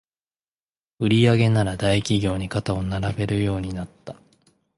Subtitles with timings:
[0.99, 4.15] 売上なら大企業に肩を並べるようになった